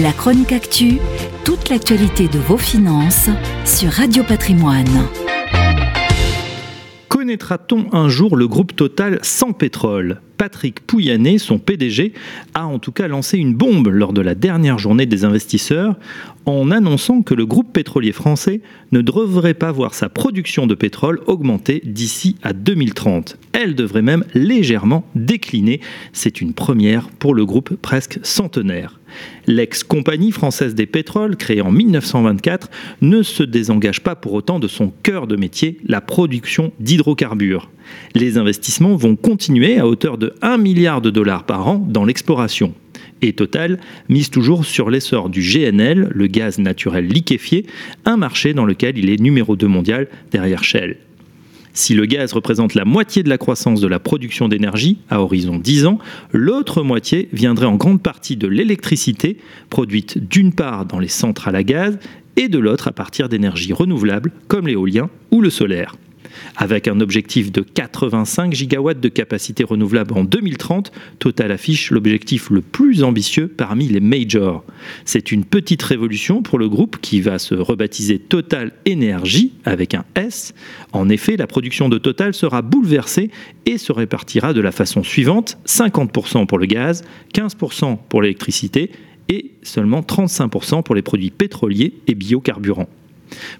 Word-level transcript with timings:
La 0.00 0.10
chronique 0.10 0.52
actu, 0.52 0.96
toute 1.44 1.68
l'actualité 1.68 2.26
de 2.26 2.38
vos 2.38 2.56
finances 2.56 3.28
sur 3.66 3.90
Radio 3.90 4.22
Patrimoine. 4.22 5.06
Connaîtra-t-on 7.08 7.92
un 7.92 8.08
jour 8.08 8.34
le 8.34 8.48
groupe 8.48 8.74
Total 8.74 9.18
sans 9.20 9.52
pétrole? 9.52 10.22
Patrick 10.38 10.80
Pouyanné, 10.80 11.36
son 11.36 11.58
PDG, 11.58 12.14
a 12.54 12.66
en 12.66 12.78
tout 12.78 12.90
cas 12.90 13.06
lancé 13.06 13.36
une 13.36 13.54
bombe 13.54 13.88
lors 13.88 14.14
de 14.14 14.22
la 14.22 14.34
dernière 14.34 14.78
journée 14.78 15.04
des 15.04 15.26
investisseurs 15.26 15.96
en 16.46 16.70
annonçant 16.70 17.20
que 17.20 17.34
le 17.34 17.44
groupe 17.44 17.70
pétrolier 17.70 18.12
français 18.12 18.62
ne 18.92 19.02
devrait 19.02 19.52
pas 19.52 19.72
voir 19.72 19.92
sa 19.92 20.08
production 20.08 20.66
de 20.66 20.74
pétrole 20.74 21.20
augmenter 21.26 21.82
d'ici 21.84 22.36
à 22.42 22.54
2030. 22.54 23.36
Elle 23.52 23.74
devrait 23.74 24.00
même 24.00 24.24
légèrement 24.32 25.04
décliner. 25.14 25.82
C'est 26.14 26.40
une 26.40 26.54
première 26.54 27.10
pour 27.10 27.34
le 27.34 27.44
groupe 27.44 27.76
presque 27.76 28.18
centenaire. 28.22 29.01
L'ex-compagnie 29.46 30.32
française 30.32 30.74
des 30.74 30.86
pétroles, 30.86 31.36
créée 31.36 31.60
en 31.60 31.72
1924, 31.72 32.70
ne 33.00 33.22
se 33.22 33.42
désengage 33.42 34.00
pas 34.00 34.14
pour 34.14 34.32
autant 34.34 34.58
de 34.58 34.68
son 34.68 34.92
cœur 35.02 35.26
de 35.26 35.36
métier, 35.36 35.78
la 35.86 36.00
production 36.00 36.72
d'hydrocarbures. 36.80 37.70
Les 38.14 38.38
investissements 38.38 38.96
vont 38.96 39.16
continuer 39.16 39.78
à 39.78 39.86
hauteur 39.86 40.18
de 40.18 40.34
1 40.42 40.58
milliard 40.58 41.00
de 41.00 41.10
dollars 41.10 41.44
par 41.44 41.66
an 41.68 41.78
dans 41.78 42.04
l'exploration. 42.04 42.74
Et 43.20 43.32
Total 43.32 43.78
mise 44.08 44.30
toujours 44.30 44.64
sur 44.64 44.90
l'essor 44.90 45.28
du 45.28 45.40
GNL, 45.40 46.08
le 46.12 46.26
gaz 46.26 46.58
naturel 46.58 47.06
liquéfié, 47.06 47.66
un 48.04 48.16
marché 48.16 48.52
dans 48.52 48.64
lequel 48.64 48.98
il 48.98 49.10
est 49.10 49.20
numéro 49.20 49.56
2 49.56 49.66
mondial 49.66 50.08
derrière 50.32 50.64
Shell. 50.64 50.96
Si 51.74 51.94
le 51.94 52.04
gaz 52.04 52.32
représente 52.32 52.74
la 52.74 52.84
moitié 52.84 53.22
de 53.22 53.28
la 53.28 53.38
croissance 53.38 53.80
de 53.80 53.86
la 53.86 53.98
production 53.98 54.48
d'énergie 54.48 54.98
à 55.08 55.22
horizon 55.22 55.58
10 55.58 55.86
ans, 55.86 55.98
l'autre 56.32 56.82
moitié 56.82 57.28
viendrait 57.32 57.66
en 57.66 57.76
grande 57.76 58.02
partie 58.02 58.36
de 58.36 58.46
l'électricité, 58.46 59.38
produite 59.70 60.28
d'une 60.28 60.52
part 60.52 60.84
dans 60.84 60.98
les 60.98 61.08
centrales 61.08 61.56
à 61.56 61.62
gaz 61.62 61.98
et 62.36 62.48
de 62.48 62.58
l'autre 62.58 62.88
à 62.88 62.92
partir 62.92 63.28
d'énergies 63.28 63.72
renouvelables 63.72 64.32
comme 64.48 64.66
l'éolien 64.66 65.08
ou 65.30 65.40
le 65.40 65.50
solaire. 65.50 65.96
Avec 66.56 66.88
un 66.88 67.00
objectif 67.00 67.50
de 67.52 67.60
85 67.60 68.52
gigawatts 68.52 69.00
de 69.00 69.08
capacité 69.08 69.64
renouvelable 69.64 70.14
en 70.16 70.24
2030, 70.24 70.92
Total 71.18 71.52
affiche 71.52 71.90
l'objectif 71.90 72.50
le 72.50 72.60
plus 72.60 73.02
ambitieux 73.02 73.48
parmi 73.48 73.88
les 73.88 74.00
majors. 74.00 74.64
C'est 75.04 75.32
une 75.32 75.44
petite 75.44 75.82
révolution 75.82 76.42
pour 76.42 76.58
le 76.58 76.68
groupe 76.68 76.98
qui 77.00 77.20
va 77.20 77.38
se 77.38 77.54
rebaptiser 77.54 78.18
Total 78.18 78.72
Energy 78.88 79.52
avec 79.64 79.94
un 79.94 80.04
S. 80.14 80.54
En 80.92 81.08
effet, 81.08 81.36
la 81.36 81.46
production 81.46 81.88
de 81.88 81.98
Total 81.98 82.34
sera 82.34 82.62
bouleversée 82.62 83.30
et 83.66 83.78
se 83.78 83.92
répartira 83.92 84.52
de 84.52 84.60
la 84.60 84.72
façon 84.72 85.02
suivante 85.02 85.58
50% 85.66 86.46
pour 86.46 86.58
le 86.58 86.66
gaz, 86.66 87.02
15% 87.34 87.98
pour 88.08 88.22
l'électricité 88.22 88.90
et 89.28 89.52
seulement 89.62 90.00
35% 90.00 90.82
pour 90.82 90.94
les 90.94 91.02
produits 91.02 91.30
pétroliers 91.30 91.94
et 92.06 92.14
biocarburants. 92.14 92.88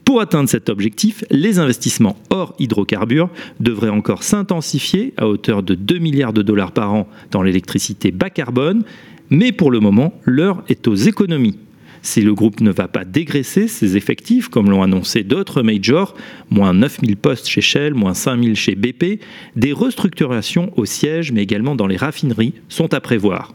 Pour 0.05 0.21
atteindre 0.21 0.49
cet 0.49 0.69
objectif, 0.69 1.25
les 1.31 1.59
investissements 1.59 2.17
hors 2.31 2.55
hydrocarbures 2.59 3.31
devraient 3.61 3.89
encore 3.89 4.23
s'intensifier 4.23 5.15
à 5.17 5.29
hauteur 5.29 5.63
de 5.63 5.75
2 5.75 5.99
milliards 5.99 6.33
de 6.33 6.43
dollars 6.43 6.73
par 6.73 6.93
an 6.93 7.09
dans 7.31 7.43
l'électricité 7.43 8.11
bas 8.11 8.31
carbone, 8.31 8.85
mais 9.31 9.53
pour 9.53 9.71
le 9.71 9.81
moment, 9.81 10.15
l'heure 10.25 10.63
est 10.69 10.87
aux 10.89 10.95
économies. 10.95 11.59
Si 12.03 12.21
le 12.21 12.35
groupe 12.35 12.61
ne 12.61 12.73
va 12.73 12.89
pas 12.89 13.05
dégraisser 13.05 13.69
ses 13.69 13.97
effectifs, 13.97 14.49
comme 14.49 14.69
l'ont 14.69 14.83
annoncé 14.83 15.23
d'autres 15.23 15.63
majors, 15.63 16.15
moins 16.51 16.75
9000 16.75 17.17
postes 17.17 17.47
chez 17.47 17.61
Shell, 17.61 17.95
moins 17.95 18.15
5000 18.15 18.57
chez 18.57 18.75
BP, 18.75 19.21
des 19.55 19.73
restructurations 19.73 20.73
au 20.77 20.85
siège, 20.85 21.31
mais 21.31 21.43
également 21.43 21.77
dans 21.77 21.87
les 21.87 21.97
raffineries, 21.97 22.55
sont 22.69 22.93
à 22.93 23.01
prévoir. 23.01 23.55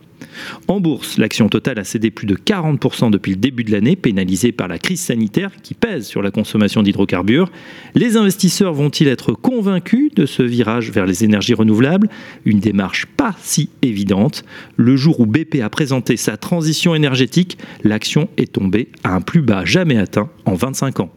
En 0.68 0.80
bourse, 0.80 1.18
l'action 1.18 1.50
totale 1.50 1.80
a 1.80 1.84
cédé 1.84 2.12
plus 2.12 2.28
de 2.28 2.36
40% 2.36 3.10
depuis 3.12 3.32
le 3.32 3.38
début 3.38 3.64
de 3.64 3.72
l'année, 3.72 3.96
pénalisée 3.96 4.52
par 4.52 4.68
la 4.68 4.78
crise 4.78 5.02
sanitaire 5.02 5.52
qui 5.64 5.74
pèse 5.74 6.06
sur 6.08 6.22
la 6.22 6.32
consommation 6.32 6.84
d'hydrocarbures. 6.84 7.50
Les 7.96 8.18
investisseurs 8.18 8.74
vont-ils 8.74 9.08
être 9.08 9.34
convaincus 9.34 10.14
de 10.16 10.26
ce 10.26 10.44
virage 10.44 10.92
vers 10.92 11.06
les 11.06 11.24
énergies 11.24 11.54
renouvelables? 11.54 12.10
Une 12.46 12.60
démarche 12.60 13.06
pas 13.06 13.36
si 13.42 13.70
évidente. 13.82 14.44
Le 14.76 14.96
jour 14.96 15.20
où 15.20 15.26
BP 15.26 15.62
a 15.64 15.70
présenté 15.70 16.18
sa 16.18 16.38
transition 16.38 16.96
énergétique, 16.96 17.58
l'action 17.84 18.30
est 18.38 18.52
tombée 18.52 18.90
à 19.04 19.14
un 19.14 19.22
plus 19.22 19.42
bas 19.42 19.66
jamais 19.66 19.98
atteint 19.98 20.30
en 20.46 20.56
25 20.56 21.00
ans. 21.00 21.12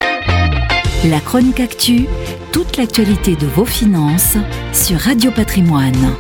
La 1.09 1.21
chronique 1.21 1.61
actu, 1.61 2.05
toute 2.53 2.77
l'actualité 2.77 3.35
de 3.35 3.47
vos 3.47 3.65
finances 3.65 4.37
sur 4.73 4.99
Radio 4.99 5.31
Patrimoine. 5.31 6.15